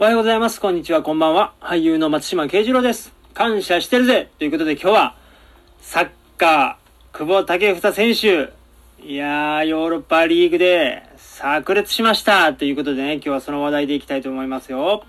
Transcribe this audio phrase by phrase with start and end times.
[0.00, 0.60] おはようございます。
[0.60, 1.02] こんにちは。
[1.02, 1.54] こんばんは。
[1.60, 3.12] 俳優の松島慶次郎です。
[3.34, 5.16] 感謝してるぜということで今日は、
[5.80, 8.52] サッカー、久保建英選手。
[9.04, 15.02] いやー、ヨーロッパリーグで炸裂しましたということでね、今日はその話題でいきたいと思いますよ。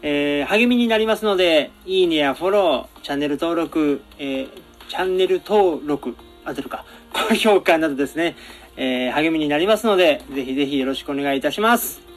[0.00, 4.48] えー、励みになりますので、いいねやフォロー、チャンネル登録、えー、
[4.88, 8.34] チャンネル登録、当てるか、高評価などですね、
[8.78, 12.09] えー、励みになりますので、ぜひぜひよろしくお願いいたします。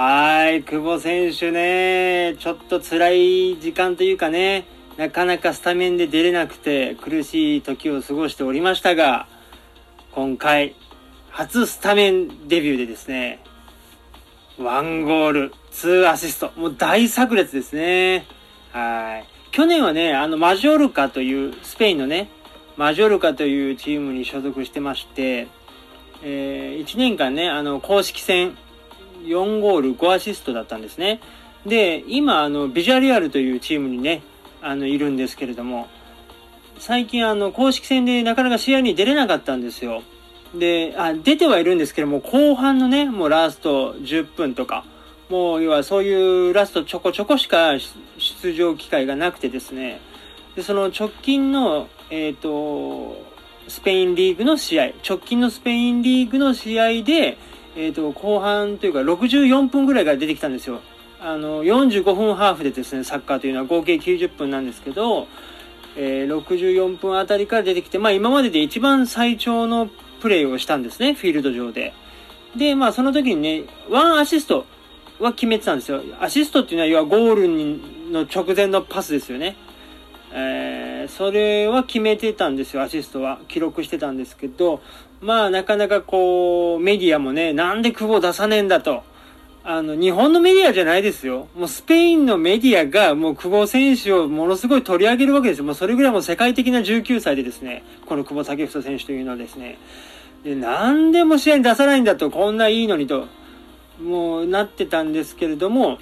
[0.00, 4.64] はい、久保選手ね、ちょっと辛い時間というかね、
[4.96, 9.26] なかなかスタメンで出れなくて苦しい時を過ごしておりましたが、
[10.12, 10.76] 今回、
[11.30, 13.42] 初スタメンデビューでですね、
[14.56, 18.24] ワンゴール、ツーアシスト、もう大炸裂ですね。
[18.70, 19.24] はい。
[19.50, 22.30] 去年はね、あの、マジョルカという、スペインのね、
[22.76, 25.48] マジョルカというチームに所属してまして、
[26.22, 28.56] えー、1年間ね、あの、公式戦、
[29.24, 31.20] 4ゴール5アシストだったんですね。
[31.66, 34.22] で、今、あの、ビジュアリアルというチームにね、
[34.62, 35.88] あの、いるんですけれども、
[36.78, 40.02] 最近、あの、公式戦でなかなか試合に出れなかったんですよ。
[40.54, 44.84] で、あ、出てはいるんですけども、後半のね、もうラスト10分とか、
[45.28, 47.72] もう、要はそういうラストちょこちょこしか
[48.18, 50.00] 出場機会がなくてですね、
[50.56, 53.16] で、その直近の、えっ、と、
[53.68, 57.36] スペインリーグの試合、直近のスペインリーグの試合で、
[57.78, 60.80] えっ、と、後半というか64分ぐらいから出てきたんですよ。
[61.20, 65.28] あの、45分ハーフでですね、サッカーというのは合計90分なんですけど、
[65.96, 69.88] えー、64分あたりから出てきて、まあ今までで一番最長の
[70.20, 71.94] プレーをしたんですね、フィールド上で。
[72.56, 74.66] で、まあその時にね、ワンアシスト
[75.20, 76.02] は決めてたんですよ。
[76.20, 79.56] アシストっていうのは要はゴールの直前のパスですよね。
[80.32, 83.40] えー、それは決めてたんですよ、アシストは。
[83.48, 84.80] 記録してたんですけど、
[85.20, 89.02] まあなかなかこう、メディアもね、なんで久保出さねえんだと。
[89.64, 91.48] あの、日本のメディアじゃないですよ。
[91.54, 95.64] もうスペインのメディアがもう久保選手をものすごい取り上げるわけですよ。
[95.64, 99.78] もうそれぐらいもう世界的な19歳でですね、この久保建英選手というのはですね、
[100.44, 103.26] で、なんでも試合に出さないんだと、こんないいのにと、
[104.02, 105.98] もうなってたんですけれども、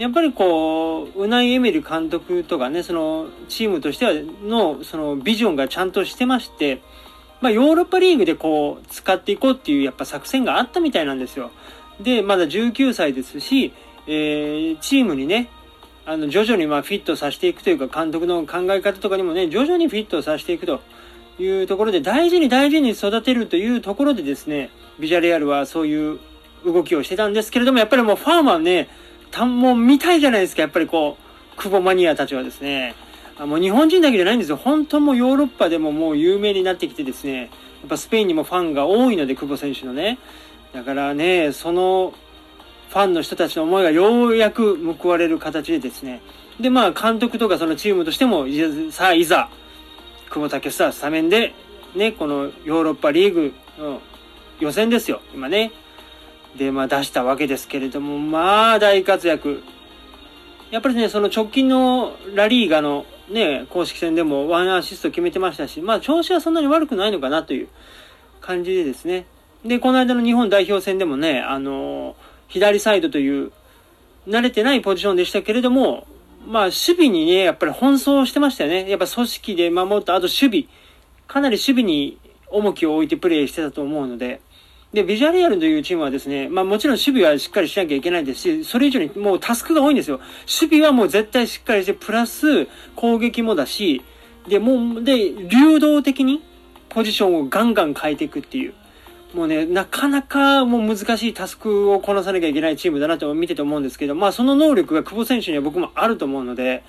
[0.00, 4.12] やっぱりこう、うないエメリ監督とかね、そのチームとしては
[4.42, 6.80] の、そのビジョンがちゃんとしてまして、
[7.42, 11.50] まあヨーロッパリーグでこう、使っていこうっていうやっぱ作戦があったみたいなんですよ。
[12.00, 13.74] で、まだ19歳ですし、
[14.06, 15.50] えー、チームにね、
[16.06, 20.80] あの、徐々にまあフィットさせていくというか、監督の考え方とかにもね、徐々にフィットさせていくと
[21.38, 26.18] いうところで、大事に大事に育てるというところでですね、ビジャレアルはそういう
[26.64, 28.88] 動きをしてたんですけれども、やっぱりもうファンはね、
[29.30, 31.16] たもう見たいじゃないですか、やっぱりこ
[31.56, 32.94] う、久保マニアたちはですね。
[33.38, 34.56] もう日本人だけじゃないんですよ。
[34.56, 37.46] 本当もヨーロッパでももう有名になってきてですね、や
[37.86, 40.18] っぱスペインにもファンが多いので、久保選手のね。
[40.74, 42.12] だからね、その
[42.90, 46.20] ファンの人たちの思いがようやく報われる形でですね。
[46.60, 48.46] で、まあ監督とかそのチームとしても、
[48.90, 49.48] さあいざ、
[50.28, 51.54] 久保建英スタメンで、
[51.94, 54.00] ね、このヨーロッパリーグの
[54.60, 55.72] 予選ですよ、今ね。
[56.56, 59.62] で、まあ出したわけですけれども、まあ大活躍。
[60.70, 67.68] やっぱりね、その直近のラリーガのね、公式戦でもワンアシスト決めてましたし、まあ調子はそんなに悪くないのかなという
[68.40, 69.26] 感じでですね。
[69.64, 72.16] で、この間の日本代表戦でもね、あの、
[72.48, 73.52] 左サイドという
[74.26, 76.06] 慣れてないポジションでしたけれども、
[76.46, 78.88] まあ守備にね、やっぱり奔走してましたよね。
[78.88, 80.64] やっぱ組織で守った、あと守備。
[81.26, 82.18] かなり守備に
[82.48, 84.40] 重きを置いてプレーしてたと思うので、
[84.92, 90.18] で、ビジュアルアルというチームはですね、まあもちろん守備はしっかりしなきゃいけないですし、それ以上にもうタスクが多いんですよ。
[90.60, 94.02] 守備はもう絶対しっかりして、プラス攻撃もだし、
[94.48, 96.42] で、もう、で、流動的に
[96.88, 98.74] ポジションをガンガン変えていくっていう。
[99.32, 106.82] もうね、なかなかもう難しいタスクをこなさなきゃいけないチームだなと見てて思うんですけど、まあその能力が久保選手には僕もあると思うので、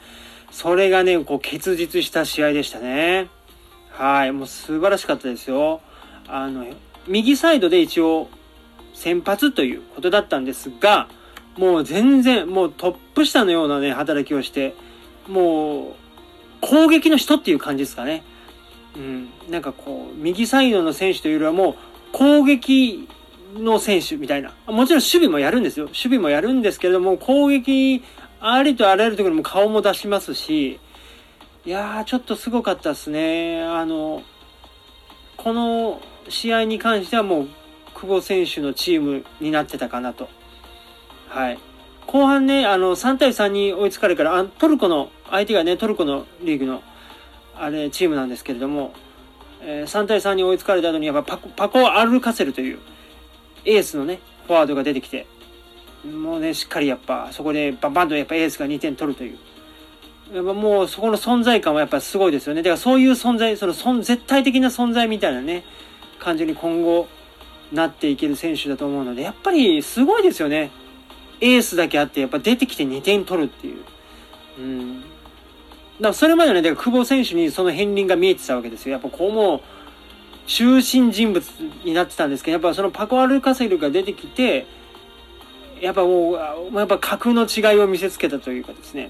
[0.49, 3.27] それがね、こう結実した試合でしたね。
[3.91, 5.81] はい、もう素晴らしかったですよ。
[6.27, 6.65] あの、
[7.07, 8.29] 右サイドで一応
[8.93, 11.07] 先発ということだったんですが、
[11.57, 14.75] もう全然、もうトップ下のようなね、働きをして、
[15.27, 15.93] もう
[16.61, 18.23] 攻撃の人っていう感じですかね。
[18.95, 21.75] うん、なんかこう、右サイドの選手というよりはもう
[22.11, 23.07] 攻撃
[23.55, 24.53] の選手みたいな。
[24.67, 25.85] もちろん守備もやるんですよ。
[25.87, 28.03] 守備もやるんですけれども、攻撃、
[28.39, 30.79] ありとあらゆるところにも顔も出しますし、
[31.65, 33.63] いやー、ちょっとすごかったですね。
[33.63, 34.23] あの、
[35.37, 37.47] この試合に関してはもう、
[37.93, 40.29] 久保選手のチームになってたかなと。
[41.27, 41.59] はい。
[42.07, 46.83] 後半ね、あの、3対3に追いつかれから、あトルコの、相手がね、トルコのリーグの、
[47.55, 48.93] あれ、チームなんですけれども、
[49.61, 52.79] えー、3対3に追いつかれた後に、やっぱパコ、パコ・アルカセルという、
[53.65, 55.27] エースのね、フォワードが出てきて、
[56.03, 59.37] もうね、しっかりやっぱ、そこでバンバンとやっぱエースが2点取るという。
[60.33, 62.63] やっぱもうそこの存在感はやっぱすごいですよね。
[62.63, 65.63] だからそういう存在、その存絶対的な存在みたいなね、
[66.21, 67.07] 感じに今後
[67.73, 70.71] なっていける選手だと思うので、やっぱりすごいですよね。
[71.41, 73.77] エースだけあって、やっぱ出てきて2点取るっていう。
[74.59, 75.01] うん。
[75.01, 75.07] だか
[75.99, 78.93] らそれまでね、だから久保選手にその片鱗が見えてたわけですよ。
[78.93, 79.61] やっぱこうもう、
[80.45, 81.45] 中心人物
[81.83, 84.67] になってたんですけど、やっぱそのパコ・アルカセルが出てきて、
[85.79, 86.33] やっぱも
[86.71, 89.09] う、やっぱ格の違いを見せつけたというかですね。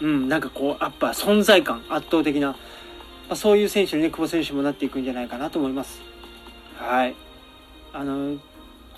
[0.00, 2.56] うん、なんかこう、やっぱ存在感、圧倒的な、
[3.28, 6.00] ま、そういう選手にね、久保選手もなっていくんじゃないかなと思います。
[6.82, 7.14] はい。
[7.92, 8.38] あの、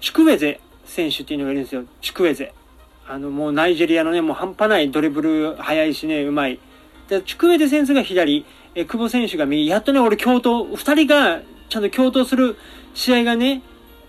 [0.01, 1.85] チュクウェゼ選手っていうのがいるんですよ。
[2.01, 2.55] チュクウェゼ。
[3.07, 6.59] あの、もうナイジェリアのね、もう半端ないドリブル速いしね、うまい。
[7.09, 9.67] で、チュクウェゼ選手が左、え、久保選手が右。
[9.67, 12.57] やっとね、俺共闘、二人がちゃんと共闘する
[12.95, 13.63] 試合がね、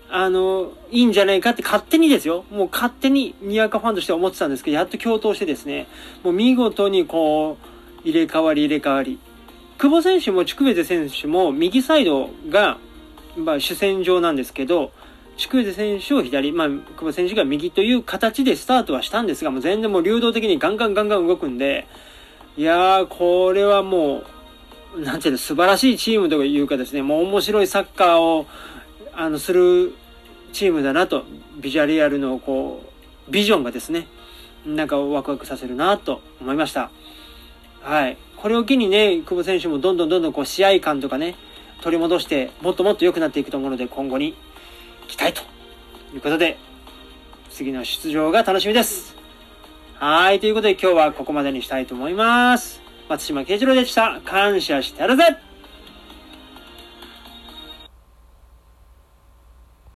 [0.08, 2.44] あの、いいんじゃないかって勝手にですよ。
[2.50, 5.86] もう勝手ににわかファンとして思ってたんですけど、やっと共闘してですね、
[6.22, 7.58] もう見事にこ
[8.04, 9.18] う、入れ替わり入れ替わり。
[9.78, 12.78] 久保選手もチュクベゼ選手も右サイドが、
[13.36, 14.92] まあ主戦場なんですけど、
[15.36, 21.86] チュクベゼ選手を左、まあ久保選手が右という形でスタートはしたんですが、もう全然もう流動的にガンガンガンガン動くんで、
[22.56, 24.22] いやー、これはも
[24.96, 28.46] う、なんていうの、素晴らしいチームというかですね、もう面白いサッカーを、
[29.12, 29.92] あの、する
[30.54, 31.24] チームだなと、
[31.60, 32.82] ビジュアリアルのこ
[33.28, 34.06] う、ビジョンがですね、
[34.64, 36.90] なんかワクワクさせるなと思いました。
[37.82, 38.16] はい。
[38.36, 41.36] これを機にね、久保選手もどんどんどんどんこう試合感とかね、
[41.80, 44.34] 取り戻して、もっともっと良くなっていくと思うので、今後に
[45.08, 45.42] 期待と
[46.14, 46.58] いうことで、
[47.50, 49.16] 次の出場が楽しみです。
[49.94, 50.40] はい。
[50.40, 52.82] ということで今日はここまでにしたいと思います。
[53.08, 54.20] 松島慶次郎でした。
[54.24, 55.45] 感謝してやるぜ